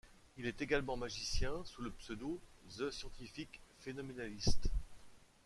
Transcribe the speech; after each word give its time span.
Il 0.37 0.47
est 0.47 0.63
également 0.63 0.97
magicien 0.97 1.61
sous 1.63 1.83
le 1.83 1.91
pseudo 1.91 2.39
The 2.79 2.89
Scientific 2.89 3.59
Phenomenalist. 3.81 4.71